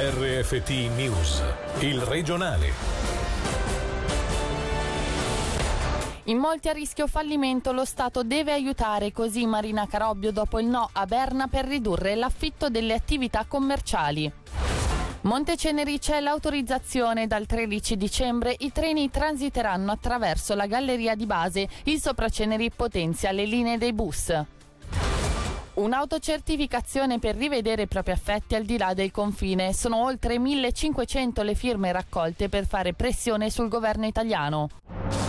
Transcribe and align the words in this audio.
RFT 0.00 0.68
News, 0.94 1.42
il 1.80 2.00
regionale. 2.00 2.70
In 6.26 6.38
molti 6.38 6.68
a 6.68 6.72
rischio 6.72 7.08
fallimento 7.08 7.72
lo 7.72 7.84
Stato 7.84 8.22
deve 8.22 8.52
aiutare 8.52 9.10
così 9.10 9.44
Marina 9.44 9.88
Carobbio 9.88 10.30
dopo 10.30 10.60
il 10.60 10.68
no 10.68 10.88
a 10.92 11.04
Berna 11.04 11.48
per 11.48 11.64
ridurre 11.64 12.14
l'affitto 12.14 12.68
delle 12.68 12.94
attività 12.94 13.44
commerciali. 13.48 14.32
Monteceneri 15.22 15.98
c'è 15.98 16.20
l'autorizzazione 16.20 17.26
dal 17.26 17.46
13 17.46 17.96
dicembre 17.96 18.54
i 18.56 18.70
treni 18.70 19.10
transiteranno 19.10 19.90
attraverso 19.90 20.54
la 20.54 20.68
galleria 20.68 21.16
di 21.16 21.26
base, 21.26 21.68
il 21.86 22.00
Sopraceneri 22.00 22.70
potenzia 22.70 23.32
le 23.32 23.46
linee 23.46 23.78
dei 23.78 23.92
bus. 23.92 24.32
Un'autocertificazione 25.78 27.20
per 27.20 27.36
rivedere 27.36 27.82
i 27.82 27.86
propri 27.86 28.10
affetti 28.10 28.56
al 28.56 28.64
di 28.64 28.76
là 28.76 28.94
del 28.94 29.12
confine. 29.12 29.72
Sono 29.72 30.02
oltre 30.02 30.36
1500 30.36 31.42
le 31.42 31.54
firme 31.54 31.92
raccolte 31.92 32.48
per 32.48 32.66
fare 32.66 32.94
pressione 32.94 33.48
sul 33.48 33.68
governo 33.68 34.04
italiano. 34.04 35.27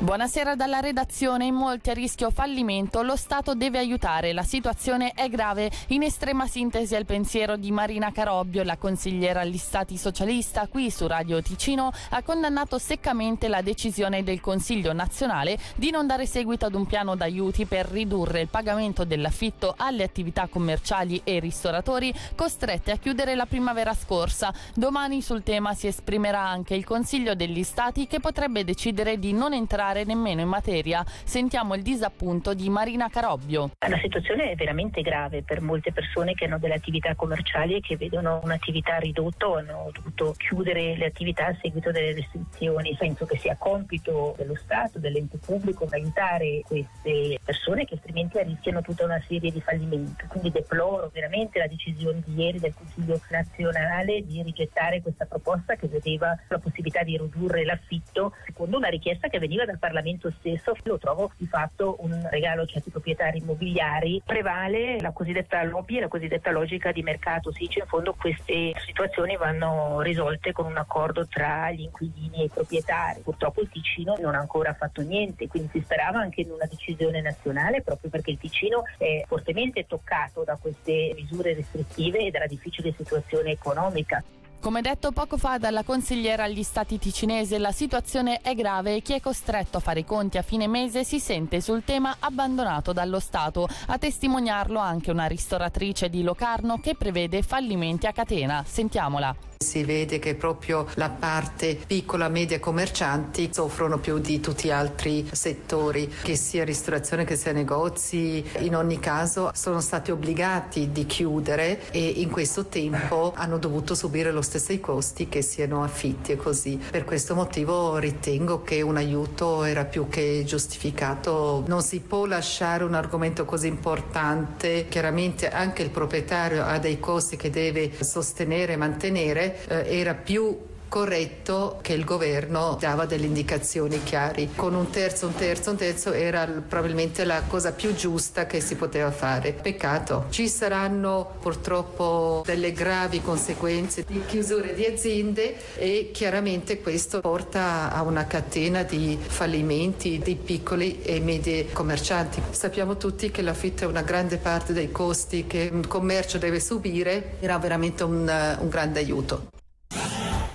Buonasera 0.00 0.54
dalla 0.54 0.78
redazione. 0.78 1.46
In 1.46 1.56
molti 1.56 1.90
a 1.90 1.92
rischio 1.92 2.30
fallimento, 2.30 3.02
lo 3.02 3.16
Stato 3.16 3.56
deve 3.56 3.78
aiutare. 3.78 4.32
La 4.32 4.44
situazione 4.44 5.10
è 5.10 5.28
grave. 5.28 5.72
In 5.88 6.04
estrema 6.04 6.46
sintesi 6.46 6.94
al 6.94 7.04
pensiero 7.04 7.56
di 7.56 7.72
Marina 7.72 8.12
Carobbio, 8.12 8.62
la 8.62 8.76
consigliera 8.76 9.40
agli 9.40 9.58
Stati 9.58 9.96
socialista, 9.96 10.68
qui 10.68 10.92
su 10.92 11.08
Radio 11.08 11.42
Ticino, 11.42 11.90
ha 12.10 12.22
condannato 12.22 12.78
seccamente 12.78 13.48
la 13.48 13.60
decisione 13.60 14.22
del 14.22 14.40
Consiglio 14.40 14.92
nazionale 14.92 15.58
di 15.74 15.90
non 15.90 16.06
dare 16.06 16.26
seguito 16.26 16.66
ad 16.66 16.76
un 16.76 16.86
piano 16.86 17.16
d'aiuti 17.16 17.66
per 17.66 17.86
ridurre 17.86 18.42
il 18.42 18.48
pagamento 18.48 19.04
dell'affitto 19.04 19.74
alle 19.76 20.04
attività 20.04 20.46
commerciali 20.46 21.20
e 21.24 21.40
ristoratori 21.40 22.14
costrette 22.36 22.92
a 22.92 22.98
chiudere 22.98 23.34
la 23.34 23.46
primavera 23.46 23.94
scorsa. 23.94 24.54
Domani 24.74 25.22
sul 25.22 25.42
tema 25.42 25.74
si 25.74 25.88
esprimerà 25.88 26.46
anche 26.46 26.76
il 26.76 26.84
Consiglio 26.84 27.34
degli 27.34 27.64
Stati 27.64 28.06
che 28.06 28.20
potrebbe 28.20 28.62
decidere 28.62 29.18
di 29.18 29.32
non 29.32 29.52
entrare 29.52 29.86
entrare 29.88 30.04
nemmeno 30.04 30.40
in 30.40 30.48
materia. 30.48 31.04
Sentiamo 31.06 31.74
il 31.74 31.82
disappunto 31.82 32.54
di 32.54 32.68
Marina 32.68 33.08
Carobbio. 33.08 33.70
La 33.88 33.98
situazione 33.98 34.50
è 34.50 34.54
veramente 34.54 35.02
grave 35.02 35.42
per 35.42 35.60
molte 35.60 35.92
persone 35.92 36.34
che 36.34 36.44
hanno 36.44 36.58
delle 36.58 36.74
attività 36.74 37.14
commerciali 37.14 37.76
e 37.76 37.80
che 37.80 37.96
vedono 37.96 38.40
un'attività 38.42 38.98
ridotta 38.98 39.48
o 39.48 39.56
hanno 39.56 39.90
dovuto 39.92 40.34
chiudere 40.36 40.96
le 40.96 41.06
attività 41.06 41.46
a 41.46 41.56
seguito 41.60 41.90
delle 41.90 42.14
restrizioni. 42.14 42.96
Penso 42.98 43.24
che 43.24 43.38
sia 43.38 43.56
compito 43.56 44.34
dello 44.36 44.54
Stato, 44.56 44.98
dell'ente 44.98 45.38
pubblico 45.38 45.86
aiutare 45.90 46.62
queste 46.64 47.38
persone 47.42 47.84
che 47.84 47.94
altrimenti 47.94 48.42
rischiano 48.42 48.82
tutta 48.82 49.04
una 49.04 49.22
serie 49.26 49.50
di 49.50 49.60
fallimenti. 49.60 50.26
Quindi 50.26 50.50
deploro 50.50 51.10
veramente 51.12 51.58
la 51.58 51.66
decisione 51.66 52.22
di 52.24 52.34
ieri 52.34 52.58
del 52.58 52.74
Consiglio 52.74 53.20
nazionale 53.30 54.24
di 54.24 54.42
rigettare 54.42 55.00
questa 55.00 55.24
proposta 55.24 55.76
che 55.76 55.88
vedeva 55.88 56.36
la 56.48 56.58
possibilità 56.58 57.02
di 57.02 57.16
ridurre 57.16 57.64
l'affitto 57.64 58.34
secondo 58.44 58.76
una 58.76 58.88
richiesta 58.88 59.28
che 59.28 59.38
veniva 59.38 59.64
dal 59.64 59.77
Parlamento 59.78 60.30
stesso, 60.38 60.74
lo 60.84 60.98
trovo 60.98 61.32
di 61.36 61.46
fatto 61.46 61.96
un 62.00 62.26
regalo 62.30 62.62
a 62.62 62.66
certi 62.66 62.90
proprietari 62.90 63.38
immobiliari. 63.38 64.22
Prevale 64.24 65.00
la 65.00 65.12
cosiddetta 65.12 65.62
lobby 65.64 65.96
e 65.96 66.00
la 66.00 66.08
cosiddetta 66.08 66.50
logica 66.50 66.92
di 66.92 67.02
mercato. 67.02 67.52
Si 67.52 67.60
dice 67.60 67.80
in 67.80 67.86
fondo 67.86 68.14
queste 68.14 68.72
situazioni 68.84 69.36
vanno 69.36 70.00
risolte 70.00 70.52
con 70.52 70.66
un 70.66 70.76
accordo 70.76 71.26
tra 71.26 71.70
gli 71.70 71.82
inquilini 71.82 72.42
e 72.42 72.44
i 72.44 72.50
proprietari. 72.50 73.20
Purtroppo 73.20 73.60
il 73.60 73.68
Ticino 73.68 74.16
non 74.20 74.34
ha 74.34 74.38
ancora 74.38 74.74
fatto 74.74 75.02
niente, 75.02 75.46
quindi 75.48 75.70
si 75.72 75.80
sperava 75.82 76.18
anche 76.18 76.42
in 76.42 76.50
una 76.50 76.66
decisione 76.66 77.20
nazionale 77.20 77.82
proprio 77.82 78.10
perché 78.10 78.30
il 78.30 78.38
Ticino 78.38 78.82
è 78.96 79.24
fortemente 79.26 79.86
toccato 79.86 80.44
da 80.44 80.56
queste 80.60 81.12
misure 81.14 81.54
restrittive 81.54 82.26
e 82.26 82.30
dalla 82.30 82.46
difficile 82.46 82.92
situazione 82.96 83.50
economica. 83.50 84.22
Come 84.60 84.80
detto 84.80 85.12
poco 85.12 85.38
fa 85.38 85.56
dalla 85.56 85.84
consigliera 85.84 86.42
agli 86.42 86.64
stati 86.64 86.98
ticinese, 86.98 87.58
la 87.58 87.70
situazione 87.70 88.40
è 88.40 88.56
grave 88.56 88.96
e 88.96 89.02
chi 89.02 89.12
è 89.12 89.20
costretto 89.20 89.76
a 89.76 89.80
fare 89.80 90.00
i 90.00 90.04
conti 90.04 90.36
a 90.36 90.42
fine 90.42 90.66
mese 90.66 91.04
si 91.04 91.20
sente 91.20 91.60
sul 91.60 91.84
tema 91.84 92.16
abbandonato 92.18 92.92
dallo 92.92 93.20
Stato. 93.20 93.68
A 93.86 93.98
testimoniarlo 93.98 94.80
anche 94.80 95.12
una 95.12 95.26
ristoratrice 95.26 96.10
di 96.10 96.22
Locarno 96.22 96.80
che 96.80 96.96
prevede 96.96 97.42
fallimenti 97.42 98.08
a 98.08 98.12
catena. 98.12 98.64
Sentiamola. 98.66 99.57
Si 99.60 99.82
vede 99.82 100.20
che 100.20 100.36
proprio 100.36 100.86
la 100.94 101.10
parte 101.10 101.76
piccola 101.84 102.28
media 102.28 102.60
commercianti 102.60 103.50
soffrono 103.52 103.98
più 103.98 104.18
di 104.18 104.38
tutti 104.38 104.68
gli 104.68 104.70
altri 104.70 105.28
settori, 105.32 106.08
che 106.22 106.36
sia 106.36 106.64
ristorazione 106.64 107.24
che 107.24 107.34
sia 107.34 107.50
negozi. 107.50 108.44
In 108.60 108.76
ogni 108.76 109.00
caso 109.00 109.50
sono 109.54 109.80
stati 109.80 110.12
obbligati 110.12 110.92
di 110.92 111.06
chiudere 111.06 111.90
e 111.90 112.06
in 112.06 112.30
questo 112.30 112.66
tempo 112.66 113.32
hanno 113.34 113.58
dovuto 113.58 113.96
subire 113.96 114.30
lo 114.30 114.42
stesso 114.42 114.72
i 114.72 114.78
costi 114.78 115.28
che 115.28 115.42
siano 115.42 115.82
affitti 115.82 116.30
e 116.30 116.36
così. 116.36 116.80
Per 116.90 117.04
questo 117.04 117.34
motivo 117.34 117.98
ritengo 117.98 118.62
che 118.62 118.80
un 118.80 118.96
aiuto 118.96 119.64
era 119.64 119.84
più 119.84 120.08
che 120.08 120.44
giustificato. 120.46 121.64
Non 121.66 121.82
si 121.82 121.98
può 121.98 122.26
lasciare 122.26 122.84
un 122.84 122.94
argomento 122.94 123.44
così 123.44 123.66
importante. 123.66 124.86
Chiaramente 124.88 125.48
anche 125.48 125.82
il 125.82 125.90
proprietario 125.90 126.64
ha 126.64 126.78
dei 126.78 127.00
costi 127.00 127.36
che 127.36 127.50
deve 127.50 127.90
sostenere 128.04 128.74
e 128.74 128.76
mantenere 128.76 129.46
era 129.68 130.14
più 130.14 130.58
corretto 130.88 131.78
che 131.82 131.92
il 131.92 132.04
governo 132.04 132.76
dava 132.80 133.06
delle 133.06 133.26
indicazioni 133.26 134.02
chiare. 134.02 134.48
Con 134.54 134.74
un 134.74 134.90
terzo, 134.90 135.26
un 135.26 135.34
terzo, 135.34 135.70
un 135.70 135.76
terzo 135.76 136.12
era 136.12 136.46
probabilmente 136.46 137.24
la 137.24 137.42
cosa 137.42 137.72
più 137.72 137.94
giusta 137.94 138.46
che 138.46 138.60
si 138.60 138.74
poteva 138.74 139.10
fare. 139.10 139.52
Peccato. 139.52 140.26
Ci 140.30 140.48
saranno 140.48 141.36
purtroppo 141.40 142.42
delle 142.44 142.72
gravi 142.72 143.20
conseguenze 143.20 144.04
di 144.06 144.22
chiusure 144.26 144.74
di 144.74 144.84
aziende 144.84 145.56
e 145.76 146.10
chiaramente 146.12 146.80
questo 146.80 147.20
porta 147.20 147.92
a 147.92 148.02
una 148.02 148.26
catena 148.26 148.82
di 148.82 149.18
fallimenti 149.20 150.18
di 150.18 150.36
piccoli 150.36 151.02
e 151.02 151.20
medi 151.20 151.68
commercianti. 151.72 152.42
Sappiamo 152.50 152.96
tutti 152.96 153.30
che 153.30 153.42
l'affitto 153.42 153.84
è 153.84 153.86
una 153.86 154.02
grande 154.02 154.38
parte 154.38 154.72
dei 154.72 154.90
costi 154.90 155.46
che 155.46 155.68
un 155.72 155.86
commercio 155.86 156.38
deve 156.38 156.60
subire, 156.60 157.36
era 157.40 157.58
veramente 157.58 158.04
un, 158.04 158.56
un 158.60 158.68
grande 158.68 159.00
aiuto. 159.00 159.57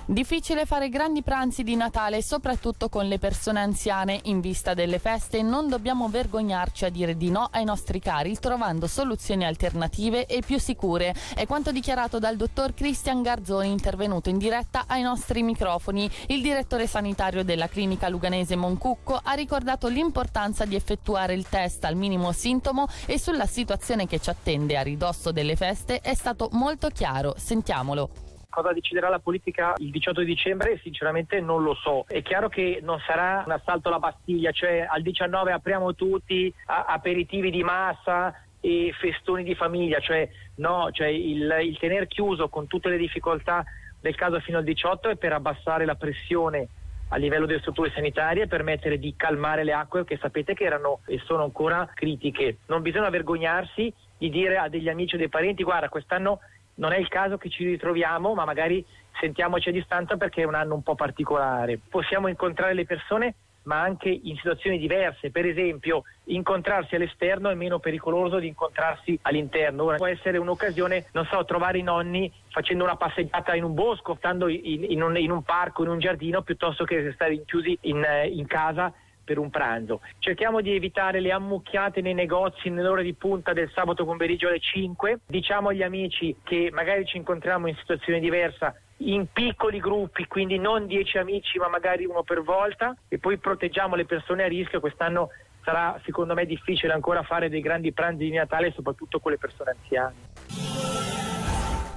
Difficile 0.06 0.66
fare 0.66 0.90
grandi 0.90 1.22
pranzi 1.22 1.62
di 1.62 1.76
Natale, 1.76 2.20
soprattutto 2.20 2.90
con 2.90 3.08
le 3.08 3.18
persone 3.18 3.60
anziane. 3.60 4.20
In 4.24 4.40
vista 4.40 4.74
delle 4.74 4.98
feste 4.98 5.40
non 5.40 5.66
dobbiamo 5.66 6.08
vergognarci 6.08 6.84
a 6.84 6.90
dire 6.90 7.16
di 7.16 7.30
no 7.30 7.48
ai 7.50 7.64
nostri 7.64 8.00
cari, 8.00 8.38
trovando 8.38 8.86
soluzioni 8.86 9.46
alternative 9.46 10.26
e 10.26 10.42
più 10.44 10.58
sicure. 10.58 11.14
È 11.34 11.46
quanto 11.46 11.72
dichiarato 11.72 12.18
dal 12.18 12.36
dottor 12.36 12.74
Cristian 12.74 13.22
Garzoni, 13.22 13.70
intervenuto 13.70 14.28
in 14.28 14.36
diretta 14.36 14.84
ai 14.86 15.00
nostri 15.00 15.42
microfoni. 15.42 16.10
Il 16.26 16.42
direttore 16.42 16.86
sanitario 16.86 17.42
della 17.42 17.68
clinica 17.68 18.10
luganese 18.10 18.56
Moncucco 18.56 19.18
ha 19.22 19.32
ricordato 19.32 19.88
l'importanza 19.88 20.66
di 20.66 20.74
effettuare 20.74 21.32
il 21.32 21.48
test 21.48 21.82
al 21.84 21.96
minimo 21.96 22.30
sintomo 22.32 22.86
e 23.06 23.18
sulla 23.18 23.46
situazione 23.46 24.06
che 24.06 24.20
ci 24.20 24.28
attende 24.28 24.76
a 24.76 24.82
ridosso 24.82 25.32
delle 25.32 25.56
feste 25.56 26.00
è 26.00 26.12
stato 26.12 26.50
molto 26.52 26.88
chiaro. 26.88 27.34
Sentiamolo 27.38 28.23
cosa 28.54 28.72
deciderà 28.72 29.08
la 29.08 29.18
politica 29.18 29.74
il 29.78 29.90
18 29.90 30.22
dicembre 30.22 30.78
sinceramente 30.80 31.40
non 31.40 31.64
lo 31.64 31.74
so. 31.74 32.04
È 32.06 32.22
chiaro 32.22 32.48
che 32.48 32.78
non 32.82 33.00
sarà 33.00 33.42
un 33.44 33.50
assalto 33.50 33.88
alla 33.88 33.98
Bastiglia, 33.98 34.52
cioè 34.52 34.86
al 34.88 35.02
19 35.02 35.50
apriamo 35.50 35.94
tutti, 35.96 36.54
aperitivi 36.66 37.50
di 37.50 37.64
massa 37.64 38.32
e 38.60 38.94
festoni 38.98 39.42
di 39.42 39.56
famiglia, 39.56 39.98
cioè 39.98 40.28
no, 40.56 40.88
cioè 40.92 41.08
il, 41.08 41.52
il 41.62 41.78
tener 41.78 42.06
chiuso 42.06 42.48
con 42.48 42.68
tutte 42.68 42.88
le 42.88 42.96
difficoltà 42.96 43.64
del 44.00 44.14
caso 44.14 44.38
fino 44.38 44.58
al 44.58 44.64
18 44.64 45.10
è 45.10 45.16
per 45.16 45.32
abbassare 45.32 45.84
la 45.84 45.96
pressione 45.96 46.68
a 47.08 47.16
livello 47.16 47.46
delle 47.46 47.60
strutture 47.60 47.90
sanitarie 47.94 48.46
permettere 48.46 48.98
di 48.98 49.14
calmare 49.16 49.64
le 49.64 49.72
acque 49.72 50.04
che 50.04 50.18
sapete 50.20 50.54
che 50.54 50.64
erano 50.64 51.00
e 51.06 51.20
sono 51.24 51.42
ancora 51.42 51.88
critiche. 51.92 52.58
Non 52.66 52.82
bisogna 52.82 53.10
vergognarsi 53.10 53.92
di 54.16 54.30
dire 54.30 54.56
a 54.56 54.68
degli 54.68 54.88
amici 54.88 55.16
o 55.16 55.18
dei 55.18 55.28
parenti 55.28 55.62
guarda 55.62 55.88
quest'anno 55.88 56.40
non 56.76 56.92
è 56.92 56.98
il 56.98 57.08
caso 57.08 57.36
che 57.36 57.48
ci 57.48 57.64
ritroviamo, 57.64 58.34
ma 58.34 58.44
magari 58.44 58.84
sentiamoci 59.20 59.68
a 59.68 59.72
distanza 59.72 60.16
perché 60.16 60.42
è 60.42 60.46
un 60.46 60.54
anno 60.54 60.74
un 60.74 60.82
po' 60.82 60.94
particolare. 60.94 61.78
Possiamo 61.88 62.28
incontrare 62.28 62.74
le 62.74 62.84
persone 62.84 63.34
ma 63.64 63.80
anche 63.80 64.08
in 64.08 64.36
situazioni 64.36 64.78
diverse. 64.78 65.30
Per 65.30 65.46
esempio, 65.46 66.04
incontrarsi 66.24 66.94
all'esterno 66.94 67.50
è 67.50 67.54
meno 67.54 67.78
pericoloso 67.78 68.38
di 68.38 68.48
incontrarsi 68.48 69.18
all'interno. 69.22 69.84
Ora 69.84 69.96
può 69.96 70.06
essere 70.06 70.38
un'occasione, 70.38 71.06
non 71.12 71.26
so, 71.26 71.44
trovare 71.44 71.78
i 71.78 71.82
nonni 71.82 72.30
facendo 72.50 72.84
una 72.84 72.96
passeggiata 72.96 73.54
in 73.54 73.64
un 73.64 73.74
bosco, 73.74 74.14
stando 74.16 74.48
in, 74.48 74.84
in, 74.90 75.02
un, 75.02 75.16
in 75.16 75.30
un, 75.30 75.42
parco, 75.42 75.82
in 75.82 75.90
un 75.90 75.98
giardino, 75.98 76.42
piuttosto 76.42 76.84
che 76.84 77.12
stare 77.14 77.42
chiusi 77.44 77.76
in, 77.82 78.04
in 78.30 78.46
casa 78.46 78.92
per 79.24 79.38
un 79.38 79.50
pranzo. 79.50 80.00
Cerchiamo 80.18 80.60
di 80.60 80.74
evitare 80.74 81.20
le 81.20 81.32
ammucchiate 81.32 82.00
nei 82.00 82.14
negozi 82.14 82.68
nell'ora 82.70 83.02
di 83.02 83.14
punta 83.14 83.52
del 83.52 83.70
sabato 83.74 84.04
pomeriggio 84.04 84.48
alle 84.48 84.60
5. 84.60 85.20
Diciamo 85.26 85.70
agli 85.70 85.82
amici 85.82 86.36
che 86.42 86.70
magari 86.72 87.04
ci 87.06 87.16
incontriamo 87.16 87.66
in 87.66 87.74
situazione 87.76 88.20
diversa 88.20 88.74
in 88.98 89.26
piccoli 89.32 89.80
gruppi, 89.80 90.26
quindi 90.26 90.58
non 90.58 90.86
10 90.86 91.18
amici 91.18 91.58
ma 91.58 91.68
magari 91.68 92.04
uno 92.04 92.22
per 92.22 92.42
volta 92.42 92.94
e 93.08 93.18
poi 93.18 93.38
proteggiamo 93.38 93.96
le 93.96 94.04
persone 94.04 94.44
a 94.44 94.48
rischio. 94.48 94.80
Quest'anno 94.80 95.30
sarà 95.64 95.98
secondo 96.04 96.34
me 96.34 96.46
difficile 96.46 96.92
ancora 96.92 97.22
fare 97.22 97.48
dei 97.48 97.60
grandi 97.60 97.92
pranzi 97.92 98.24
di 98.24 98.36
Natale 98.36 98.72
soprattutto 98.72 99.18
con 99.18 99.32
le 99.32 99.38
persone 99.38 99.70
anziane. 99.70 100.93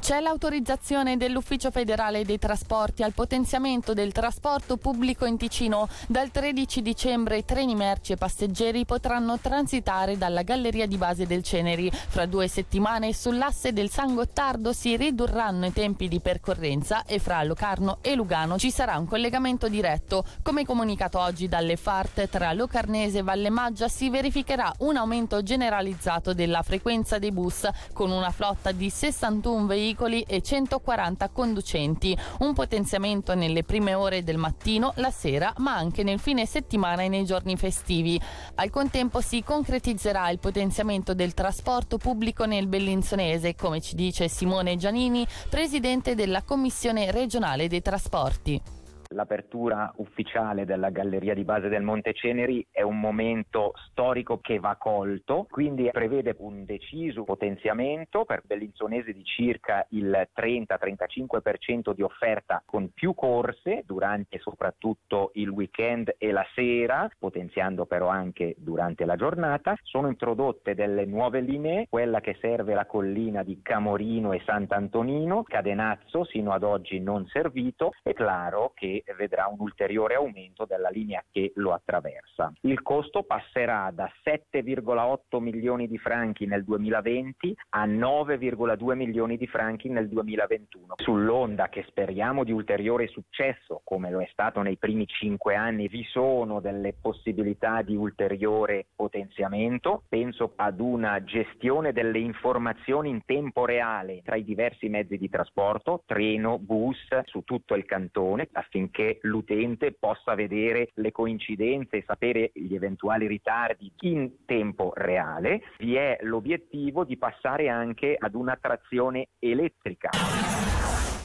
C'è 0.08 0.22
l'autorizzazione 0.22 1.18
dell'Ufficio 1.18 1.70
federale 1.70 2.24
dei 2.24 2.40
trasporti 2.40 3.04
al 3.04 3.12
potenziamento 3.12 3.94
del 3.94 4.14
trasporto 4.14 4.78
pubblico 4.78 5.26
in 5.26 5.36
Ticino. 5.36 5.90
Dal 6.08 6.32
13 6.32 6.82
dicembre 6.82 7.44
treni 7.44 7.76
merci 7.76 8.14
e 8.14 8.16
passeggeri 8.16 8.86
potranno 8.86 9.38
transitare 9.38 10.18
dalla 10.18 10.44
galleria 10.44 10.88
di 10.88 10.96
base 10.96 11.28
del 11.28 11.44
Ceneri. 11.44 11.92
Fra 11.92 12.26
due 12.26 12.48
settimane 12.48 13.12
sull'asse 13.12 13.74
del 13.74 13.90
San 13.90 14.16
Gottardo 14.16 14.72
si 14.72 14.96
ridurranno 14.96 15.66
i 15.66 15.74
tempi 15.74 16.08
di 16.08 16.22
percorrenza 16.22 17.04
e 17.04 17.20
fra 17.20 17.44
Locarno 17.44 17.98
e 18.00 18.16
Lugano 18.16 18.58
ci 18.58 18.72
sarà 18.72 18.98
un 18.98 19.08
collegamento 19.08 19.68
diretto. 19.68 20.24
Come 20.42 20.64
comunicato 20.64 21.20
oggi 21.20 21.50
dalle 21.50 21.76
FART 21.76 22.30
tra 22.30 22.54
Locarnese 22.54 23.18
e 23.18 23.24
Valle 23.24 23.50
Maggia 23.50 23.90
si 23.90 24.10
verificherà 24.10 24.74
un 24.78 24.96
aumento 24.96 25.44
generalizzato 25.44 26.34
della 26.34 26.62
frequenza 26.62 27.20
dei 27.20 27.34
bus 27.34 27.68
con 27.92 28.10
una 28.10 28.32
flotta 28.32 28.72
di 28.72 28.90
61 28.90 29.66
veicoli 29.66 29.96
veicoli 29.98 30.22
e 30.22 30.42
140 30.42 31.30
conducenti. 31.30 32.16
Un 32.40 32.54
potenziamento 32.54 33.34
nelle 33.34 33.64
prime 33.64 33.96
ore 33.96 34.24
del 34.24 34.38
mattino, 34.38 34.94
la 34.98 35.10
sera, 35.10 35.52
ma 35.58 35.76
anche 35.76 36.04
nel 36.04 36.20
fine 36.20 36.46
settimana 36.46 37.02
e 37.02 37.10
nei 37.10 37.26
giorni 37.26 37.58
festivi. 37.58 38.22
Al 38.56 38.70
contempo 38.70 39.20
si 39.20 39.44
concretizzerà 39.44 40.30
il 40.30 40.40
potenziamento 40.40 41.14
del 41.16 41.34
trasporto 41.34 41.98
pubblico 41.98 42.46
nel 42.46 42.68
Bellinzonese, 42.68 43.56
come 43.56 43.82
ci 43.82 43.96
dice 43.96 44.30
Simone 44.30 44.78
Giannini, 44.78 45.26
presidente 45.50 46.14
della 46.14 46.44
Commissione 46.44 47.12
regionale 47.12 47.68
dei 47.68 47.82
trasporti. 47.82 48.77
L'apertura 49.10 49.92
ufficiale 49.98 50.66
della 50.66 50.90
galleria 50.90 51.34
di 51.34 51.44
base 51.44 51.70
del 51.70 51.82
Monte 51.82 52.14
Ceneri 52.14 52.66
è 52.72 52.82
un 52.82 53.00
momento 53.00 53.74
storico 53.90 54.40
che 54.40 54.60
va 54.60 54.76
colto, 54.76 55.48
quindi 55.50 55.90
prevede 55.92 56.36
un 56.40 56.66
deciso 56.66 57.24
potenziamento. 57.24 58.26
Per 58.26 58.42
Bellinzonese 58.46 59.14
di 59.14 59.24
circa 59.24 59.86
il 59.90 60.28
30-35% 60.36 61.94
di 61.94 62.02
offerta 62.02 62.62
con 62.66 62.92
più 62.94 63.14
corse 63.14 63.84
durante 63.86 64.40
soprattutto 64.40 65.32
il 65.36 65.50
weekend 65.50 66.16
e 66.18 66.32
la 66.32 66.46
sera, 66.54 67.10
potenziando 67.18 67.86
però 67.86 68.08
anche 68.08 68.56
durante 68.58 69.06
la 69.06 69.16
giornata. 69.16 69.76
Sono 69.84 70.08
introdotte 70.08 70.76
delle 70.76 71.06
nuove 71.06 71.42
linee, 71.42 71.88
quella 71.90 72.20
che 72.20 72.38
serve 72.40 72.74
la 72.74 72.86
collina 72.86 73.44
di 73.44 73.62
Camorino 73.62 74.34
e 74.34 74.42
Sant'Antonino, 74.46 75.44
Cadenazzo 75.44 76.26
sino 76.26 76.52
ad 76.52 76.64
oggi 76.64 77.00
non 77.00 77.26
servito, 77.28 77.94
è 78.04 78.14
chiaro 78.14 78.72
che 78.74 78.97
vedrà 79.18 79.48
un 79.48 79.58
ulteriore 79.60 80.16
aumento 80.16 80.66
della 80.66 80.90
linea 80.90 81.24
che 81.32 81.52
lo 81.56 81.74
attraversa. 81.74 82.52
Il 82.62 82.82
costo 82.82 83.24
passerà 83.24 83.92
da 83.94 84.10
7,8 84.24 85.40
milioni 85.40 85.88
di 85.88 85.98
franchi 85.98 86.46
nel 86.46 86.64
2020 86.64 87.56
a 87.70 87.86
9,2 87.86 88.96
milioni 88.96 89.38
di 89.38 89.48
franchi 89.48 89.90
nel 89.90 90.08
2021. 90.08 90.96
Sull'onda 90.98 91.70
che 91.70 91.86
speriamo 91.88 92.44
di 92.44 92.52
ulteriore 92.52 93.08
successo, 93.08 93.82
come 93.84 94.10
lo 94.10 94.22
è 94.22 94.28
stato 94.32 94.62
nei 94.62 94.78
primi 94.78 95.06
cinque 95.08 95.56
anni, 95.56 95.88
vi 95.88 96.04
sono 96.04 96.60
delle 96.60 96.94
possibilità 97.00 97.82
di 97.82 97.96
ulteriore 97.96 98.88
potenziamento. 98.96 100.04
Penso 100.08 100.54
ad 100.56 100.80
una 100.80 101.24
gestione 101.24 101.92
delle 101.92 102.20
informazioni 102.20 103.10
in 103.10 103.22
tempo 103.26 103.66
reale 103.66 104.22
tra 104.24 104.36
i 104.36 104.44
diversi 104.44 104.90
mezzi 104.90 105.18
di 105.18 105.30
trasporto, 105.30 106.04
treno, 106.06 106.60
bus, 106.60 106.98
su 107.26 107.42
tutto 107.44 107.76
il 107.76 107.86
cantone, 107.86 108.48
affinché 108.52 108.87
affinché 108.88 109.20
l'utente 109.24 109.92
possa 109.92 110.34
vedere 110.34 110.90
le 110.96 111.12
coincidenze 111.12 111.98
e 111.98 112.04
sapere 112.06 112.52
gli 112.54 112.74
eventuali 112.74 113.28
ritardi 113.28 113.92
in 114.02 114.46
tempo 114.46 114.94
reale. 114.96 115.62
Vi 115.78 115.96
è 115.96 116.18
l'obiettivo 116.22 117.04
di 117.04 117.18
passare 117.18 117.70
anche 117.70 118.16
ad 118.18 118.34
una 118.34 118.58
trazione 118.60 119.28
elettrica. 119.40 120.77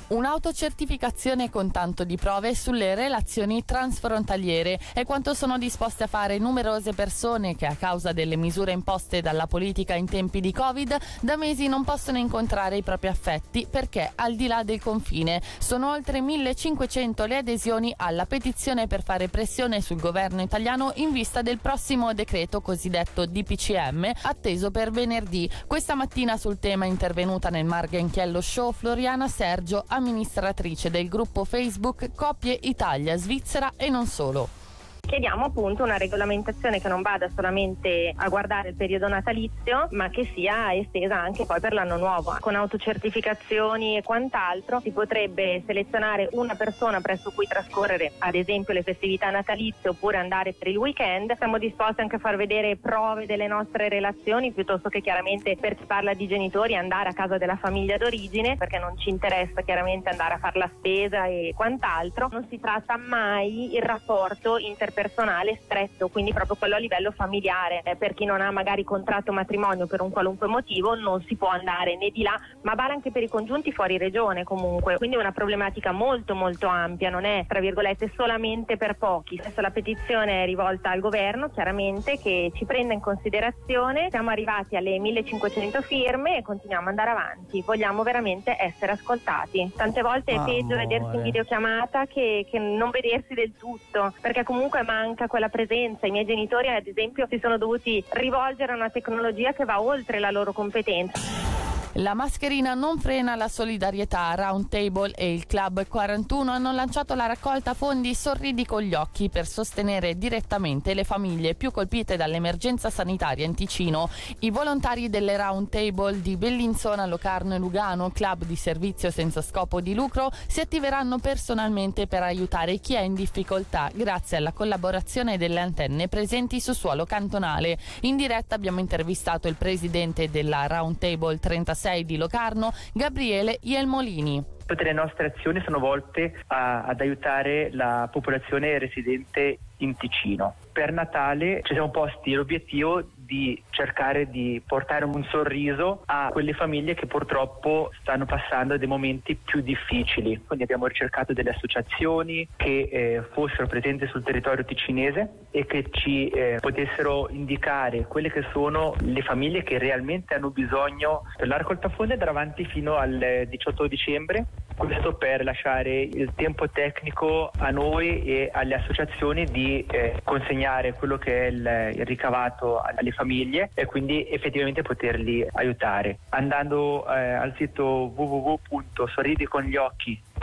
Un'autocertificazione 0.09 1.49
con 1.49 1.71
tanto 1.71 2.05
di 2.05 2.17
prove 2.17 2.55
sulle 2.55 2.95
relazioni 2.95 3.65
transfrontaliere 3.65 4.79
è 4.93 5.05
quanto 5.05 5.33
sono 5.33 5.57
disposte 5.57 6.05
a 6.05 6.07
fare 6.07 6.39
numerose 6.39 6.93
persone 6.93 7.57
che 7.57 7.67
a 7.67 7.77
causa 7.77 8.13
delle 8.13 8.37
misure 8.37 8.73
imposte 8.73 9.23
dalla 9.23 9.47
politica 9.47 9.95
in 9.95 10.07
tempi 10.07 10.41
di 10.41 10.53
Covid 10.53 10.97
da 11.21 11.37
mesi 11.37 11.67
non 11.67 11.85
possono 11.85 12.19
incontrare 12.19 12.77
i 12.77 12.83
propri 12.83 13.09
affetti 13.09 13.67
perché 13.69 14.13
al 14.15 14.35
di 14.35 14.47
là 14.47 14.63
del 14.65 14.83
confine 14.83 15.41
sono 15.59 15.91
oltre 15.91 16.21
1500 16.21 17.25
le 17.25 17.37
adesioni 17.39 17.95
alla 17.97 18.27
petizione 18.27 18.87
per 18.87 19.03
fare 19.03 19.29
pressione 19.29 19.81
sul 19.81 20.01
governo 20.01 20.43
italiano 20.43 20.93
in 20.97 21.13
vista 21.13 21.41
del 21.41 21.59
prossimo 21.59 22.13
decreto 22.13 22.61
cosiddetto 22.61 23.25
DPCM 23.25 24.11
atteso 24.23 24.71
per 24.71 24.91
venerdì. 24.91 25.49
Questa 25.67 25.95
mattina 25.95 26.37
sul 26.37 26.59
tema 26.59 26.85
intervenuta 26.85 27.49
nel 27.49 27.65
Margenchiello 27.65 28.41
Show 28.41 28.73
Floriana 28.73 29.29
Sergio 29.29 29.85
amministratrice 29.93 30.91
del 30.91 31.09
gruppo 31.09 31.45
Facebook 31.45 32.15
Coppie 32.15 32.59
Italia, 32.63 33.17
Svizzera 33.17 33.75
e 33.77 33.89
non 33.91 34.07
solo. 34.07 34.62
Chiediamo 35.05 35.45
appunto 35.45 35.83
una 35.83 35.99
regolamentazione 35.99 36.81
che 36.81 36.89
non 36.89 37.03
vada 37.03 37.29
solamente 37.35 38.15
a 38.17 38.29
guardare 38.29 38.71
il 38.71 38.77
periodo 38.77 39.09
natalizio, 39.09 39.89
ma 39.91 40.09
che 40.09 40.31
sia 40.33 40.73
estesa 40.73 41.21
anche 41.21 41.45
poi 41.45 41.61
per 41.61 41.75
l'anno 41.75 41.99
nuovo. 41.99 42.35
Con 42.41 42.55
autocertificazioni 42.55 43.99
e 43.99 44.03
quant'altro 44.03 44.81
si 44.81 44.91
potrebbe 44.91 45.65
selezionare 45.67 46.31
una 46.33 46.55
persona 46.55 47.03
presso 47.03 47.31
cui 47.31 47.47
trascorrere 47.47 48.13
ad 48.21 48.35
esempio 48.35 48.73
le 48.73 48.83
festività 48.83 49.29
natalizie 49.29 49.91
oppure 49.91 50.17
andare 50.17 50.55
per 50.55 50.69
il 50.69 50.79
weekend. 50.79 51.37
Siamo 51.37 51.59
disposti 51.59 52.01
anche 52.01 52.17
a 52.17 52.21
far 52.21 52.37
vedere 52.37 52.77
prove 52.77 53.27
delle 53.27 53.49
nostre 53.49 53.91
relazioni 53.91 54.53
piuttosto 54.53 54.89
che 54.89 55.03
chiaramente 55.03 55.59
per 55.61 55.75
chi 55.75 55.85
parla 55.85 56.15
di 56.15 56.27
genitori 56.27 56.75
andare 56.75 57.11
a 57.11 57.13
casa 57.13 57.37
della 57.37 57.57
famiglia 57.57 57.99
d'origine 57.99 58.57
perché 58.57 58.79
non 58.79 58.97
ci 58.97 59.11
interessa 59.11 59.61
chiaramente 59.61 60.09
andare 60.09 60.35
a 60.35 60.39
fare 60.39 60.59
la 60.59 60.71
spesa 60.79 61.27
e 61.27 61.53
quant'altro. 61.55 62.29
Non 62.31 62.47
si 62.49 62.59
tratta 62.59 62.97
mai 62.97 63.75
il 63.75 63.83
rapporto 63.83 64.57
interpersonale 64.57 64.92
interpersonale 64.93 65.59
stretto, 65.63 66.09
quindi 66.09 66.33
proprio 66.33 66.57
quello 66.57 66.77
a 66.77 66.79
livello 66.79 67.11
familiare. 67.11 67.81
Eh, 67.83 67.97
per 67.97 68.15
chi 68.15 68.27
non 68.27 68.41
ha 68.41 68.51
magari 68.51 68.85
contratto 68.85 69.33
matrimonio 69.33 69.87
per 69.87 70.03
un 70.03 70.11
qualunque 70.11 70.47
motivo 70.47 70.95
non 70.95 71.23
si 71.23 71.35
può 71.35 71.49
andare 71.49 71.97
né 71.97 72.11
di 72.11 72.23
là, 72.23 72.39
ma 72.63 72.75
vale 72.75 72.93
anche 72.93 73.11
per 73.11 73.23
i 73.23 73.29
congiunti 73.29 73.73
fuori 73.73 73.97
regione 73.97 74.45
comunque. 74.45 74.99
Quindi 74.99 75.17
è 75.17 75.19
una 75.19 75.33
problematica 75.33 75.93
molto 75.93 76.35
molto 76.35 76.67
ampia, 76.67 77.11
non 77.11 77.25
è 77.25 77.45
tra 77.49 77.61
virgolette 77.61 78.13
solamente 78.15 78.77
per 78.77 78.97
pochi. 78.97 79.39
Adesso 79.39 79.61
la 79.61 79.71
petizione 79.71 80.43
è 80.43 80.47
rivolta 80.47 80.91
al 80.91 81.01
governo 81.01 81.49
chiaramente 81.49 82.19
che 82.19 82.53
ci 82.55 82.65
prenda 82.65 82.93
in 82.93 83.01
considerazione. 83.01 84.09
Siamo 84.11 84.31
arrivati 84.31 84.77
alle 84.77 84.99
1500 84.99 85.81
firme 85.83 86.37
e 86.37 86.43
continuiamo 86.43 86.91
ad 86.91 86.99
andare 86.99 87.11
avanti. 87.11 87.63
Vogliamo 87.65 88.03
veramente 88.03 88.57
essere 88.59 88.93
ascoltati. 88.93 89.73
Tante 89.75 90.03
volte 90.03 90.33
è 90.33 90.45
peggio 90.45 90.77
vedersi 90.77 91.17
in 91.17 91.23
videochiamata 91.23 92.07
che, 92.07 92.47
che 92.51 92.59
non 92.59 92.91
vedersi 92.91 93.35
del 93.35 93.53
tutto, 93.57 94.13
perché 94.21 94.43
comunque 94.43 94.82
manca 94.83 95.27
quella 95.27 95.49
presenza. 95.49 96.07
I 96.07 96.11
miei 96.11 96.25
genitori, 96.25 96.69
ad 96.69 96.87
esempio, 96.87 97.27
si 97.29 97.39
sono 97.41 97.59
dovuti 97.59 98.03
rivolgere 98.11 98.73
a 98.73 98.77
una 98.77 98.91
tecnologia 98.91 99.53
che 99.53 99.65
va 99.65 99.81
oltre 99.81 100.19
la 100.19 100.31
loro 100.31 100.53
competenza. 100.53 101.52
La 101.97 102.15
mascherina 102.15 102.73
non 102.73 102.99
frena 102.99 103.35
la 103.35 103.49
solidarietà. 103.49 104.35
Roundtable 104.35 105.13
e 105.15 105.35
il 105.35 105.47
Club 105.47 105.87
41 105.87 106.51
hanno 106.51 106.73
lanciato 106.73 107.15
la 107.15 107.27
raccolta 107.27 107.75
fondi 107.75 108.15
Sorridi 108.15 108.65
con 108.65 108.81
gli 108.81 108.95
occhi 108.95 109.29
per 109.29 109.47
sostenere 109.47 110.17
direttamente 110.17 110.95
le 110.95 111.05
famiglie 111.05 111.55
più 111.55 111.71
colpite 111.71 112.17
dall'emergenza 112.17 112.89
sanitaria 112.89 113.45
in 113.45 113.55
Ticino. 113.55 114.09
I 114.39 114.49
volontari 114.51 115.11
delle 115.11 115.37
Roundtable 115.37 116.23
di 116.23 116.39
Bellinzona, 116.39 117.05
Locarno 117.05 117.57
e 117.57 117.59
Lugano, 117.59 118.09
club 118.11 118.47
di 118.47 118.57
servizio 118.57 119.11
senza 119.11 119.43
scopo 119.43 119.83
di 119.83 119.93
lucro, 119.93 120.33
si 120.47 120.61
attiveranno 120.61 121.19
personalmente 121.19 122.07
per 122.07 122.23
aiutare 122.23 122.79
chi 122.79 122.95
è 122.95 123.01
in 123.01 123.13
difficoltà 123.13 123.91
grazie 123.93 124.39
alla 124.39 124.53
collaborazione 124.53 125.37
delle 125.37 125.61
antenne 125.61 126.09
presenti 126.09 126.59
su 126.59 126.73
suolo 126.73 127.05
cantonale. 127.05 127.77
In 128.01 128.17
diretta 128.17 128.55
abbiamo 128.55 128.81
intervistato 128.81 129.47
il 129.47 129.57
presidente 129.57 130.31
della 130.31 130.67
Roundtable 130.67 131.39
36 131.39 131.81
6 131.83 132.05
di 132.05 132.17
Locarno, 132.17 132.73
Gabriele 132.93 133.59
Ielmolini. 133.63 134.41
Tutte 134.65 134.85
le 134.85 134.93
nostre 134.93 135.33
azioni 135.35 135.61
sono 135.65 135.79
volte 135.79 136.43
a, 136.49 136.85
ad 136.85 137.01
aiutare 137.01 137.71
la 137.73 138.09
popolazione 138.11 138.79
residente 138.79 139.59
in 139.83 139.97
Ticino. 139.97 140.55
Per 140.73 140.91
Natale 140.93 141.61
ci 141.65 141.75
siamo 141.75 141.91
posti 141.91 142.33
l'obiettivo 142.33 143.03
di 143.15 143.61
cercare 143.71 144.31
di 144.31 144.63
portare 144.67 145.05
un 145.05 145.23
sorriso 145.25 146.03
a 146.07 146.29
quelle 146.31 146.55
famiglie 146.55 146.95
che 146.95 147.07
purtroppo 147.07 147.91
stanno 148.01 148.25
passando 148.25 148.77
dei 148.77 148.89
momenti 148.89 149.35
più 149.37 149.61
difficili. 149.61 150.43
Quindi 150.47 150.65
abbiamo 150.65 150.87
ricercato 150.87 151.33
delle 151.33 151.51
associazioni 151.51 152.49
che 152.57 152.89
eh, 152.91 153.23
fossero 153.33 153.67
presenti 153.67 154.07
sul 154.07 154.23
territorio 154.23 154.65
ticinese 154.65 155.47
e 155.51 155.67
che 155.67 155.89
ci 155.91 156.29
eh, 156.29 156.59
potessero 156.61 157.29
indicare 157.31 158.07
quelle 158.07 158.31
che 158.31 158.45
sono 158.53 158.97
le 159.01 159.23
famiglie 159.23 159.63
che 159.63 159.79
realmente 159.79 160.35
hanno 160.35 160.51
bisogno. 160.51 161.23
La 161.39 161.57
raccolta 161.57 161.89
fondi 161.91 162.13
andrà 162.13 162.31
fino 162.73 162.97
al 162.97 163.47
18 163.49 163.87
dicembre 163.87 164.47
Questo 164.77 165.15
per 165.15 165.45
lasciare 165.45 166.01
il 166.01 166.33
tempo 166.35 166.69
tecnico 166.69 167.51
a 167.59 167.71
noi 167.71 168.23
e 168.25 168.51
alle 168.53 168.75
associazioni 168.75 169.45
di 169.45 169.85
eh, 169.89 170.21
consegnare 170.25 170.95
quello 170.95 171.19
che 171.19 171.47
è 171.47 171.47
il, 171.47 171.93
il, 171.97 172.05
ricavato 172.07 172.81
alle 172.81 173.13
famiglie 173.13 173.71
e 173.75 173.87
quindi 173.87 174.27
effettivamente 174.29 174.83
poterli 174.83 175.47
aiutare. 175.53 176.19
Andando 176.31 177.07
eh, 177.07 177.33
al 177.33 177.55
sito 177.57 178.13
www.sorridicongli 178.15 179.77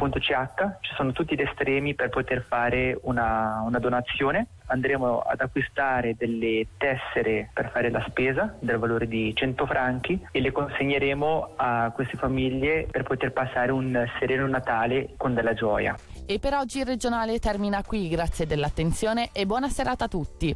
ch 0.07 0.77
ci 0.81 0.93
sono 0.95 1.11
tutti 1.11 1.35
gli 1.35 1.41
estremi 1.41 1.95
per 1.95 2.09
poter 2.09 2.45
fare 2.47 2.97
una, 3.01 3.63
una 3.65 3.79
donazione 3.79 4.47
andremo 4.69 5.19
ad 5.19 5.41
acquistare 5.41 6.15
delle 6.15 6.67
tessere 6.77 7.49
per 7.53 7.69
fare 7.71 7.89
la 7.89 8.05
spesa 8.07 8.55
del 8.59 8.77
valore 8.77 9.07
di 9.07 9.33
100 9.35 9.65
franchi 9.65 10.25
e 10.31 10.39
le 10.39 10.51
consegneremo 10.51 11.53
a 11.55 11.91
queste 11.93 12.15
famiglie 12.17 12.87
per 12.89 13.03
poter 13.03 13.33
passare 13.33 13.71
un 13.71 14.07
sereno 14.19 14.47
Natale 14.47 15.13
con 15.17 15.33
della 15.33 15.53
gioia. 15.53 15.97
E 16.25 16.39
per 16.39 16.53
oggi 16.53 16.79
il 16.79 16.85
regionale 16.85 17.39
termina 17.39 17.83
qui, 17.83 18.07
grazie 18.07 18.45
dell'attenzione 18.45 19.31
e 19.33 19.45
buona 19.45 19.67
serata 19.67 20.05
a 20.05 20.07
tutti. 20.07 20.55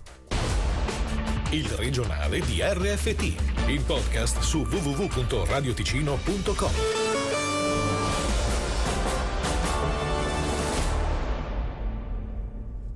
Il 1.50 1.68
regionale 1.78 2.40
di 2.40 2.62
RFT, 2.62 3.68
il 3.70 3.84
podcast 3.86 4.40
su 4.40 4.62
www.radioticino.com. 4.62 7.03